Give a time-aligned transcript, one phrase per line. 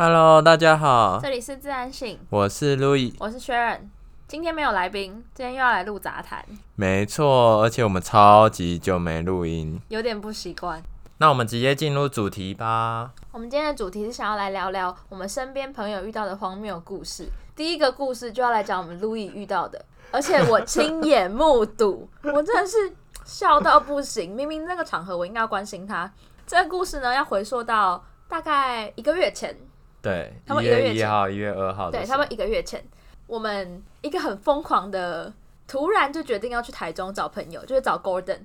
[0.00, 3.80] Hello，大家好，这里是自然醒，我是 Louis，我是 Sharon。
[4.28, 6.44] 今天没有来宾，今天又要来录杂谈，
[6.76, 10.80] 没错，而且我们超级久没录音，有点不习惯。
[11.16, 13.10] 那我们直接进入主题吧。
[13.32, 17.28] 我们今天的主题是想要来聊聊我们身边朋友遇到的荒谬故事。
[17.56, 22.94] 第一个故事就要来讲我们 Louis 遇到的，而且我亲眼目睹， 我真的是
[23.24, 24.32] 笑到不行。
[24.32, 26.08] 明明那个场合我应该要关心他。
[26.46, 29.58] 这个故事呢，要回溯到大概一个月前，
[30.00, 32.84] 对，他们一一个月一号、一月二号对他们一个月前，
[33.26, 35.32] 我们一个很疯狂的，
[35.66, 38.40] 突然就决定要去台中找朋友，就是找 Gordon。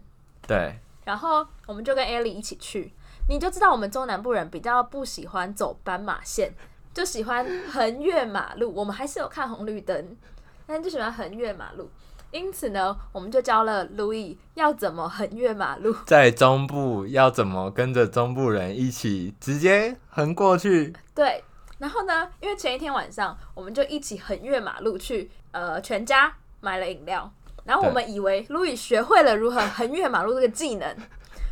[0.47, 2.91] 对，然后我们就跟 Ellie 一起去，
[3.29, 6.53] 你就知道我们中南部人比较不喜欢走斑马线，
[6.93, 8.73] 就喜欢横越马路。
[8.73, 10.17] 我们还是有看红绿灯，
[10.65, 11.89] 但就喜欢横越马路。
[12.33, 15.95] 因此呢，我们就教了 Louis 要怎么横越马路。
[16.07, 20.91] 在中部要怎么跟着中部人一起直接横过去？
[21.13, 21.43] 对，
[21.77, 27.31] 然后呢，因为前一天晚上我们就一起横越马路去呃全家买了饮料，
[27.65, 30.97] 然后我们以为 Louis 学会了如何横越马路这个技能，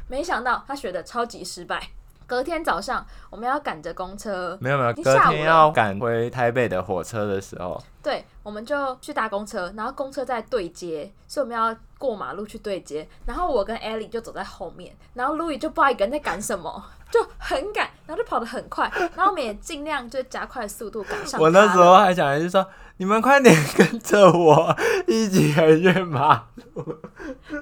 [0.08, 1.90] 没想到他学的超级失败。
[2.32, 13.06] 隔天早上我们要赶着公车，没有没有，隔天要赶回台北的火车的时候，对，我们就去搭公车，然后公车在对接，所以我们要过马路去对接。
[13.26, 21.40] 然后我跟 Ellie 就走在后面，然后 Louis 就不知道一个人在赶什么，就很赶，然后就跑得很快，然后我们也尽量就加快速度赶上他。
[21.40, 22.68] 我那时候还想就说，
[22.98, 24.76] 你们快点跟着我
[25.08, 27.00] 一起横越马路。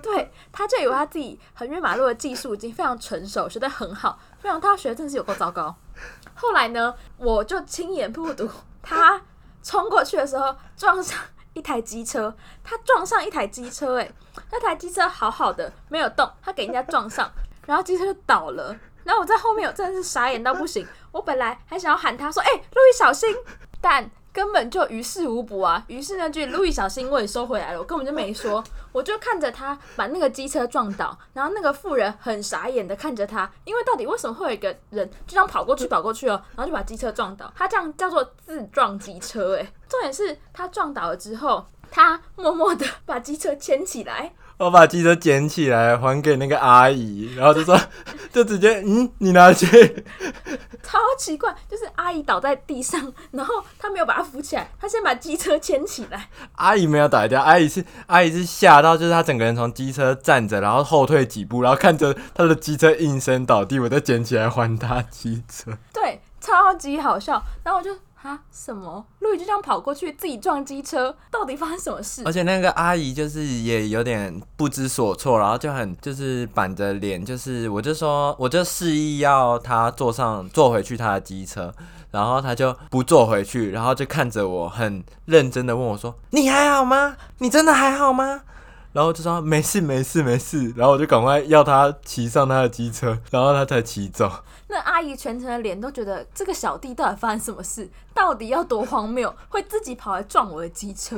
[0.01, 5.75] 对，他就以为他自己横越马路的技术已经非常成熟，学得很好，没想到他学的真的是有够糟糕。
[6.33, 8.49] 后来呢，我就亲眼目睹
[8.81, 9.21] 他
[9.61, 11.15] 冲过去的时候撞上
[11.53, 14.11] 一台机车，他撞上一台机车、欸，
[14.51, 17.29] 那台机车好好的没有动，他给人家撞上，
[17.67, 18.75] 然后机车就倒了。
[19.09, 20.87] 然后我在后面，我真的是傻眼到不行。
[21.11, 23.35] 我本来还想要喊他说：“哎、路易小心！”
[23.81, 25.83] 但根本就于事无补啊。
[25.87, 28.63] 于是那句“路易小心”我也收回来了，我根本就没说。
[28.91, 37.51] 我就看着他把那个机车撞倒，然后那个妇人很傻眼的看着他，因为到底为什么会有一个人就这样跑过去跑过去哦，然后就把机车撞倒？
[37.57, 47.79] 他这样叫做自撞机车诶、重点是他撞倒了之后，他默默的把机车牵起来，我把机车捡起来还给那个阿姨，然后就说，
[48.31, 49.67] 就直接嗯，你拿去。
[50.81, 56.27] 超奇怪，就是阿姨倒在地上，然后他没有把她扶起来，他先把机车牵起来。
[56.55, 65.71] 阿姨没有倒掉，阿姨是阿姨是吓到，就是她整个人从机车站着，然后后退几步，然后看着她的机车应声倒地，我再捡起来还她机车。
[65.93, 67.43] 对，超级好笑。
[67.63, 67.91] 然后我就
[68.21, 72.31] 啊什么，路易就这样跑过去自己撞机车，到底发生什么事而？
[72.31, 81.73] 且那个阿姨就是也有点不知所措，然后就很就是板着脸，就是我就说我就示意要她坐上坐回去她的机车，
[82.11, 87.15] 然后她就不坐回去，然后就看着我很认真的问我说：“你还好吗？
[87.37, 88.41] 你真的还好吗？”
[88.99, 94.29] 然后就说没事没事没事，然后我就赶快要他骑上他的机车，然后他才骑走。
[94.67, 101.17] 那阿姨全程的脸都觉得这个小弟到底发生什么事，到底要多荒谬，会自己跑来撞我的机车。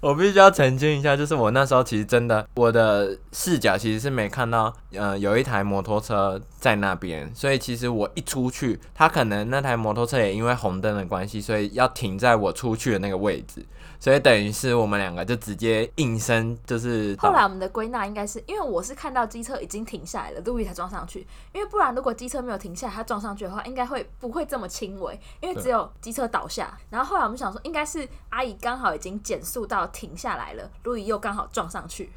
[0.00, 13.64] 我必须要澄清一下，就是我那时候其实真的我的视角其实是没看到，呃，有一台摩托车在那边，所以其实我一出去，他可能那台摩托车也因为红灯的关系，所以要停在我出去的那个位置，
[14.00, 21.26] 所以等于是我们两个就直接应声就是后来我们的归纳应该是因为我是看到机车已经停下来了，路易才撞上去。
[21.52, 25.20] 因为不然如果机车没有停下来，他撞上去的话，应该会不会这么轻微？
[25.40, 26.74] 因为只有机车倒下。
[26.88, 32.10] 然后后来我们想说，应该是阿姨刚好已经减速到停下来了，路易又刚好撞上去。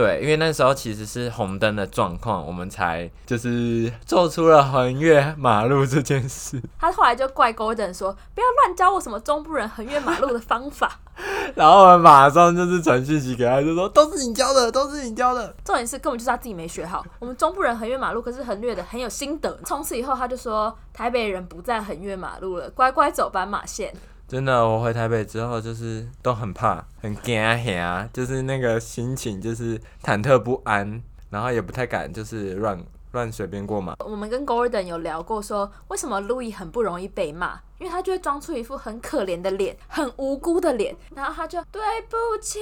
[0.00, 6.58] 对，因为那时候其实是红灯的状况，我们才就是做出了横越马路这件事。
[6.80, 10.98] 他后来就怪 Gordon 说，不要乱教我什么中部人横越马路的方法。
[11.54, 15.54] 然后我们马上就是传讯息给他，就说都是你教的，都是你教的。
[15.62, 17.04] 重点是根本就是他自己没学好。
[17.18, 19.54] 我们中部人横越马路可是横越的很有心得。
[19.66, 23.92] 从此以后他就说，台北人不再横越马路了，乖乖走斑马线。
[24.30, 27.34] 真的，我回台北之后就是都很怕，很惊
[27.64, 32.80] 吓，就是那个心情就是忐忑不安，然后也不太敢就是乱
[33.10, 33.96] 乱随便过嘛。
[33.98, 42.60] 我们跟 Gordon 有聊过说，为什么 Louis 很不容易被骂，因为他就会装出一副很可怜的脸，很无辜的脸，然后他就对不起，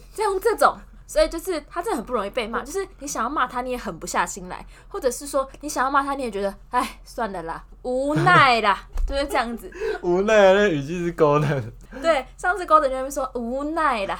[0.16, 0.78] 这样这种。
[1.06, 9.70] 所以就是他真的很不容易被骂，就是你想要骂他，你也狠不下心来，或者是说你想要骂他，你也觉得哎算了啦，无奈啦， 就是这样子。
[10.02, 11.72] 无奈的那语气是高冷，
[12.02, 14.18] 对，上次 Golden 就在那边说无奈啦，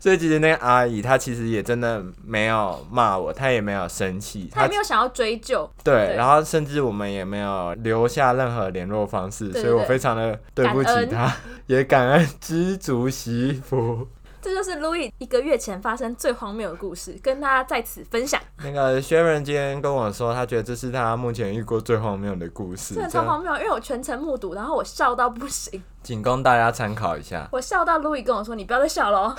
[0.00, 6.16] 所以其实那个阿姨她其实也真的没有骂我，她也没有生气，她也没有想要追究，对，对。
[6.16, 11.30] 然后甚至我们也没有留下任何联络方式，对所以我非常的对不起她，
[11.66, 14.08] 也感恩知足惜福。
[14.44, 27.48] 这就是 Louis 一个月前发生最荒谬的故事，跟大家在此分享，那个 Sharon 今天跟我说，他觉得这是他目前遇过最荒谬的故事，真的超荒谬，因为我全程目睹，然后我笑到不行，仅供大家参考一下。
[27.52, 29.34] 我笑到 Louis 跟我说：“你不要再笑了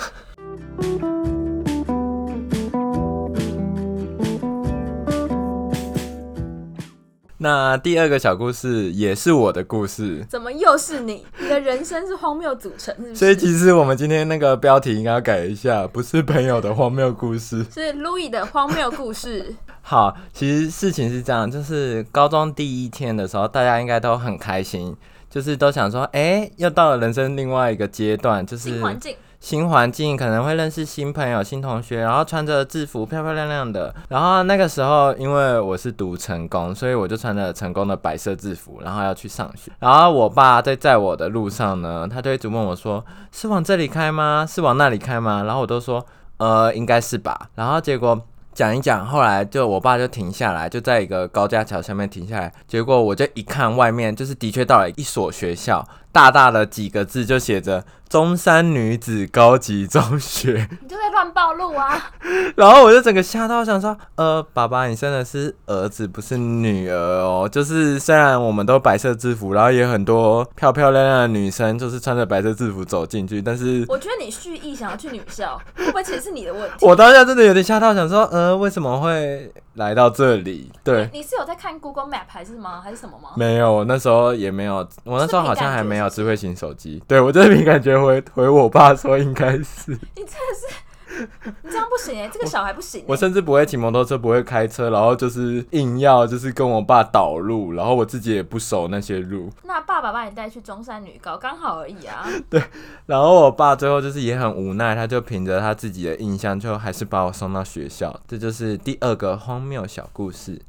[7.46, 11.24] 那第二个小故事也是我的故事”，怎么又是你？
[11.38, 13.36] 你的人生是荒谬组成，是不所以？
[13.36, 17.64] 其实我们今天那个标题应该要改一下，不是朋友的荒谬故事。
[17.72, 19.54] 是 Louis 的荒谬故事。
[19.80, 24.96] 好，其实事情是这样，就是高中第一天的时候，大家应该都很开心，
[25.30, 33.94] 就是都想说，哎、又到了人生另外一个阶段，就是新环境，新环境，可能会认识新朋友、新同学，然后穿着制服漂漂亮亮的。
[34.08, 39.70] 然后那个时候，因为我是读成功，所以我就穿着成功的白色制服，然后要去上学。
[39.78, 44.46] 然后我爸在载我的路上呢，他就一直问我说：“是往这里开吗？
[44.48, 46.04] 是往那里开吗？”然后我都说
[46.38, 48.20] ：“呃，应该是吧。”然后结果。
[48.56, 52.50] 讲一讲，后来就我爸就停下来，就在一个高架桥下面停下来。
[52.66, 62.10] 结果我就一看外面，就是的确到了一所学校，大大的几个字就写着“中山女子高级中学 你就在乱暴露啊！”，
[62.56, 76.86] 然后我就整个吓到，想说：“呃，爸爸，你生的是儿子，不是女儿哦。”就是虽然我们都白色制服，然后也有很多漂漂亮亮的女生，就是穿着白色制服走进去，但是我觉得你蓄意想要去女校，会不会其实是你的问题？
[76.86, 81.08] 我当下真的有点吓到，想说：“呃，为什么会来到这里？”对。
[81.12, 82.80] 你是有在看 Google Map 还是吗？
[82.82, 83.30] 还是什么吗？
[83.36, 87.02] 没有，我那时候也没有，我那时候好像还没有智慧型手机。
[87.06, 90.85] 对我这凭感觉回回我爸说应该是，你真的是，你
[91.68, 93.06] 这样不行哎、这个小孩不行、欸。
[93.08, 102.26] 我甚至不会骑摩托车，不会开车，然后就是硬要就是跟我爸导路，然后我自己也不熟那些路，那爸爸把你带去中山女高，刚好而已啊。
[102.50, 102.62] 对
[103.06, 108.18] 然后我爸最后就是也很无奈，他就凭着他自己的印象，就还是把我送到学校。
[108.28, 110.60] 这就是第二个荒谬小故事。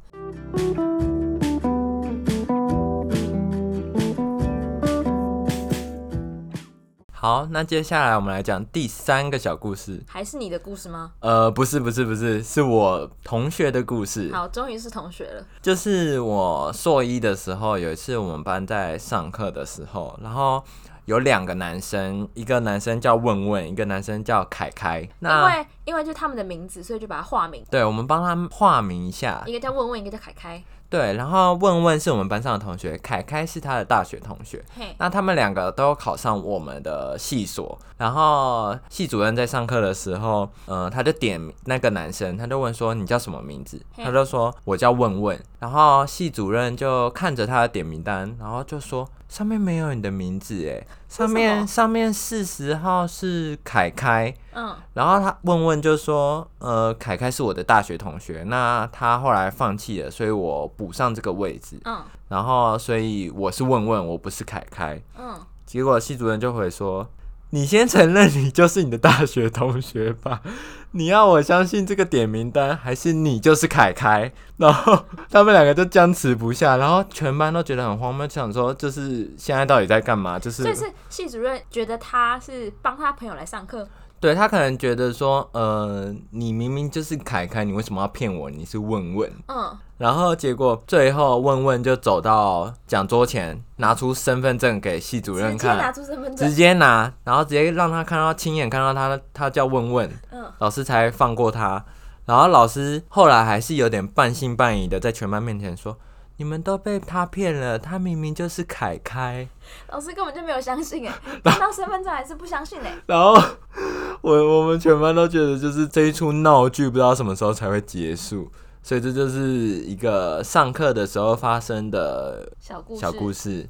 [7.28, 10.02] 好，那接下来我们来讲第三个小故事。
[10.08, 11.12] 还是你的故事吗？
[11.20, 14.32] 呃，不是，不是，不是，是我同学的故事。
[14.32, 15.44] 好，终于是同学了。
[15.60, 20.64] 就是我硕一的时候，有一次我们班在上课的时候，然后
[21.04, 25.06] 有两个男生，一个男生叫问问，一个男生叫凯凯。
[25.18, 29.42] 那因那为因为就他们的名字，所以就把他化名，对，我们帮他们化名一下。
[29.44, 30.64] 一个叫问问，一个叫凯凯。
[30.90, 34.64] 对，然后问问是我们班上的同学，凯凯是他的大学同学。
[34.96, 43.78] 那他们两个都考上我们的系所，然后系主任在上课的时候，呃，他就点那个男生，他就问说你叫什么名字？
[43.96, 62.02] 他就说我叫问问，然后系主任就看着他的点名单，然后就说上面没有你的名字，哎，上面上面四十号是凯凯，嗯，然后他问问就说，呃，凯凯是我的大学同学，那他后来放弃了，所以我补上这个位置，嗯。
[62.28, 65.00] 然后所以我是问问，我不是凯凯。
[65.18, 67.08] 嗯，结果系主任就回说
[67.50, 70.42] ：“你先承认你就是你的大学同学吧，
[70.92, 80.38] 你要我相信这个点名单，还是你就是凯凯？”然后他们两个就僵持不下，然后全班都觉得很荒谬，想说就是现在到底在干嘛？
[80.38, 83.88] 就是就是系主任觉得他是帮他朋友来上课，
[84.20, 88.50] 对他可能觉得说，呃，你明明就是凯凯，你为什么要骗我？
[88.50, 89.30] 你是问问。
[89.46, 101.84] 嗯，然后结果最后问问就走到讲桌前，拿出身份证给系主任看，直接拿出身份直，接拿，然后直接让他看到，亲眼看到他，他叫问问，嗯，老师才放过他。
[102.26, 105.96] 然后老师后来还是有点半信半疑的，在全班面前说
[106.38, 109.48] ：“你们都被他骗了，他明明就是凯凯。
[109.90, 111.12] 老师根本就没有相信哎，
[111.44, 113.34] 看到身份证还是不相信哎，”然后
[114.22, 118.50] 我我们全班都觉得，就是这一出闹剧不知道什么时候才会结束，
[118.82, 123.68] 所以这就是一个上课的时候发生的小故事，小故事。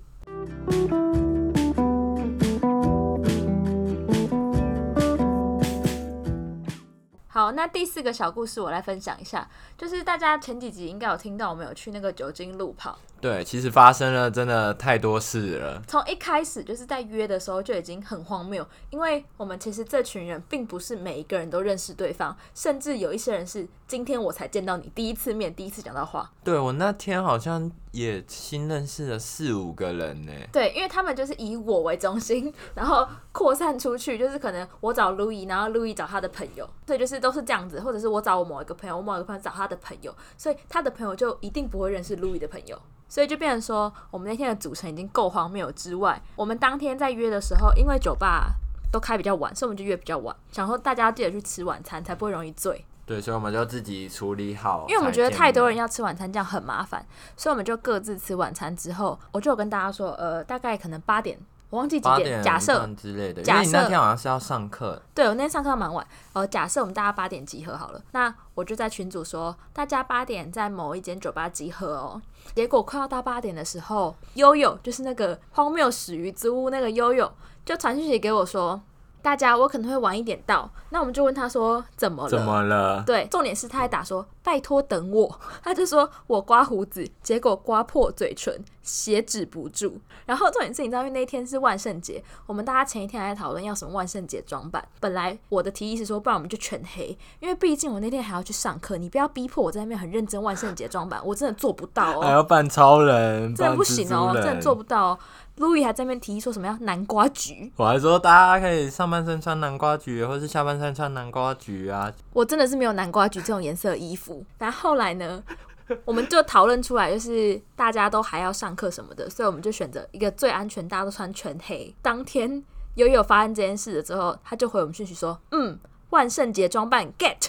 [7.53, 15.83] 那第四个小故事我来分享一下，就是大家前几集应该有听到，我们有去那个酒精路跑，对，其实发生了真的太多事了。
[15.87, 26.31] 从一开始就是在约的时候就已经很荒谬，因为我们其实这群人并不是每一个人都认识对方，甚至有一些人是今天我才见到你第一次面，第一次讲到话。
[26.45, 30.33] 对我那天好像也新认识了四五个人呢。
[30.53, 42.79] 对，因为他们就是以我为中心，然后扩散出去，就是可能我找路易，然后路易找他的朋友，所以就是都是这样子，或者是我找我某一个朋友，我某一个朋友找他的朋友，所以他的朋友就一定不会认识路易的朋友。
[43.09, 48.55] 所以就变成说，我们那天的组成已经够荒谬之外，我们当天在约的时候，因为酒吧
[48.93, 52.85] 都开比较晚，所以我们就约比较晚，想说大家要记得去吃晚餐，才不会容易醉。
[53.07, 61.39] 对，所以我们就自己处理好，因为我们觉得太多人要吃晚餐，这样很麻烦，所以我们就各自吃晚餐之后，我就有跟大家说，呃，大概可能八点。
[61.71, 65.03] 我忘记几点，假设之类的，假设你那天好像是要上课。
[65.15, 66.07] 对，我那天上课蛮晚。
[66.33, 72.23] 呃，假设我们大家八点集合好了，那我就在群组说，大家八点在某一间酒吧集合哦。
[72.55, 77.31] 结果快要到八点的时候，悠悠就是那个荒谬始于租屋那个悠悠，
[77.67, 78.81] 就传讯息给我说。
[79.21, 82.29] 大家，我可能会晚一点到，那我们就问他说怎么了？
[82.31, 83.03] 怎么了？
[83.07, 90.01] 对，重点是他还打说拜托等我， 他就说我刮胡子，结果刮破嘴唇，血止不住。
[90.25, 94.87] 然后重点是，你知道，因为那一天是万圣节，我们大家前一天还在讨论要什么万圣节装扮。
[95.01, 102.21] 本来我的提议是说，不然我们就全黑，因为毕竟我那天还要去上课，你不要逼迫我在那边很认真万圣节装扮，我真的做不到哦。
[102.21, 105.19] 还要扮超人，真的不行哦，真的做不到。
[105.57, 112.13] 路易还在那边提议说什么要南瓜橘，我还说大家可以上半身穿南瓜橘，或是下半身穿南瓜橘啊。
[112.33, 114.45] 我真的是没有南瓜橘这种颜色衣服。
[114.57, 115.43] 但后来呢，
[116.05, 121.95] 我们就讨论出来，就是大家都还要上课什么的，所以我们就选择一个最安全，大家都穿全黑。
[122.03, 122.63] 当天
[122.95, 125.79] 悠悠发生这件事了之后，他就回我们讯息说：“嗯，
[126.11, 127.49] 万圣节装扮 get。”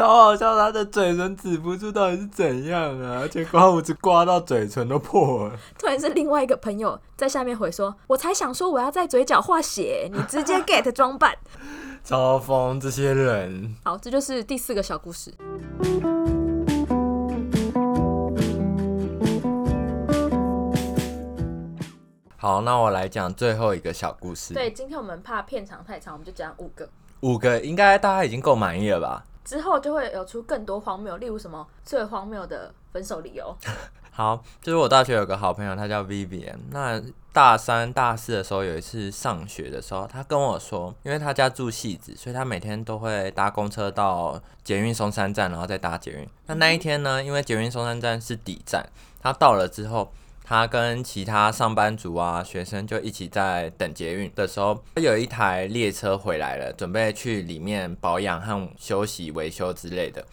[0.00, 3.18] 超好笑，他的嘴唇止不住，到底是怎样啊？
[3.20, 5.54] 而且刮胡子刮到嘴唇都破了。
[5.78, 11.36] 突然是另外一个朋友在下面回说：“我才想说我要在嘴角画血，你直接 get 装扮。
[12.02, 13.76] ”超疯这些人。
[13.84, 15.34] 好，这就是第四个小故事。
[22.38, 24.54] 好，那我来讲最后一个小故事。
[24.54, 26.88] 对，今天我们怕片长太长，我们就讲五个。
[27.20, 29.26] 五个应该大家已经够满意了吧？
[29.44, 33.56] 之后就会有出更多荒谬，例如什么最荒谬的分手理由。
[34.12, 36.56] 好，就是我大学有个好朋友，他叫 Vivian。
[36.70, 37.00] 那
[37.32, 46.28] 大三、大四的时候，有一次上学的时候，他跟我说，因为他家住戏子，所以他每天都会搭公车到捷运松山站，然后再搭捷运。
[46.46, 48.84] 那那一天呢，因为捷运松山站是底站，
[49.22, 50.12] 他到了之后。
[50.50, 60.26] 他跟其他上班族啊、学生就一起在等捷运的时候，有一台列车回来了，准备去里面保养和休息、维修之类的。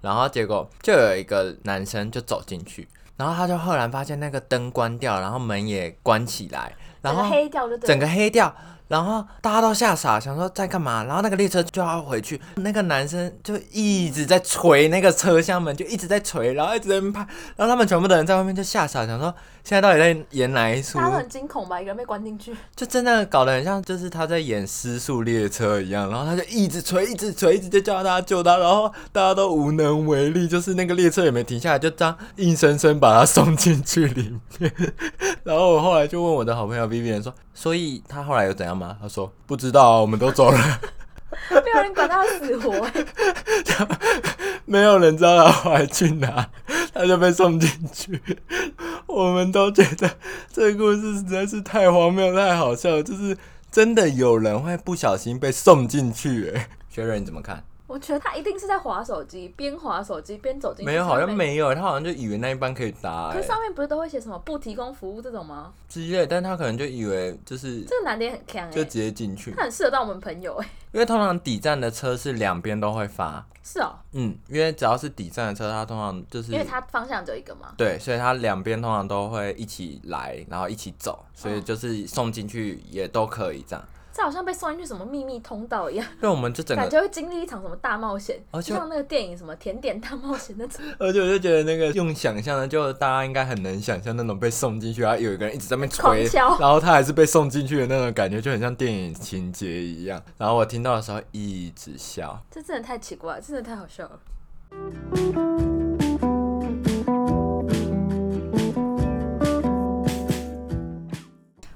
[0.00, 8.54] 然后结果就有一个男生就走进去，然后他就赫然发现那个灯关掉，然后门也关起来，然后黑掉就整个黑掉。
[8.86, 11.04] 然后大家都吓傻，想说在干嘛？
[11.04, 17.26] 然后那个列车就要回去，那个男生就一直在捶那个车厢门，就一直在捶，然后一直在拍，
[17.56, 20.98] 然后他们全部的人在外面就吓傻，想说现在到底在演哪一出？
[20.98, 21.80] 他很惊恐吧？
[21.80, 26.10] 一个人被关进去，就真的搞得很像，就是他在演失速列车一样。
[26.10, 34.70] 然后他就一直捶，一直捶，一直就叫大家救他，然后大家都无能为力，就是那个列车也没停下来，就这样硬生生把他送进去里面。
[35.42, 37.34] 然后我后来就问我的好朋友 Vivian 说。
[37.56, 38.96] 所以他后来又怎样吗？
[39.00, 40.58] 他说不知道，我们都走了，
[41.50, 42.86] 没有人管他死活，
[44.66, 46.48] 没有人知道他后来去哪，
[46.92, 48.20] 他就被送进去。
[49.06, 50.10] 我们都觉得
[50.52, 53.36] 这个故事实在是太荒谬、太好笑了，就是
[53.70, 56.50] 真的有人会不小心被送进去。
[56.54, 57.64] 哎，学瑞你怎么看？
[57.94, 60.90] 我觉得他一定是在划手机，边划手机边走进去。
[60.90, 63.30] 没有，好像没有，他好像就以为那一班可以搭。
[63.32, 65.72] 可上面不是都会写什么不提供服务这种吗？
[65.88, 69.52] 之类，但他可能就以为就是这个男的也很强，就直接进去。
[69.52, 73.46] 他很适合当我们朋友哎，因为通常底站的车是两边都会发。
[73.62, 77.74] 是哦，嗯，因为只要是底站的车，它通常就是因为它方向只有一个嘛。
[77.76, 83.84] 对，所以它两边通常都会一起来，然后一起走，所以就是送进去也都可以这样。
[84.14, 90.80] 这好像被送进去什么秘密通道一样，对，我们就整个感觉会经历一场什么大冒险，就像那个电影什么甜点大冒险那种。
[91.00, 96.28] 而且我就觉得那个用想象的，就大家应该很能想象那种被送进去，然后有一个人一直在那边吹，
[96.60, 100.22] 然后他还是被送进去的那种感觉，就很像电影情节一样。
[100.38, 104.20] 然后我听到的时候一直笑，这真的太奇怪，真的太好笑了。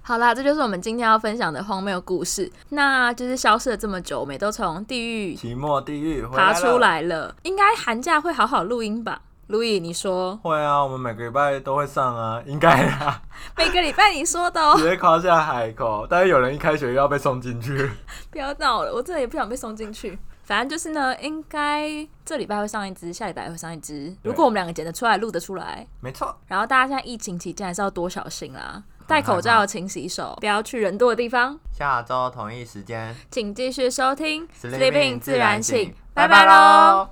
[0.08, 2.50] 好啦，这就是我们今天要分享的荒谬故事。
[2.70, 7.36] 那就是消失了这么久，我们都从地狱期末地狱爬出来了。
[7.42, 9.20] 应该寒假会好好录音吧？
[9.48, 13.20] 路易，你说会啊，我们每个礼拜都会上啊， 应该啊，
[13.54, 16.06] 每个礼拜你说的哦直，接夸下海口。
[16.08, 17.90] 但是有人一开学又要被送进去，
[18.32, 20.18] 不要闹了，我真的也不想被送进去。
[20.42, 21.86] 反正就是呢，应该
[22.24, 24.16] 这礼拜会上一支，下礼拜会上一支。
[24.22, 26.34] 如果我们两个剪得出来，录得出来，没错。
[26.46, 31.58] 然后大家现在疫情期间还是要多小心啦，戴口罩、勤洗手，不要去人多的地方。
[31.72, 37.08] 下周同一时间请继续收听《Sleeping 自然醒拜拜喽。